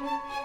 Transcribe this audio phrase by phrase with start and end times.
[0.00, 0.37] Música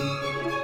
[0.00, 0.59] Música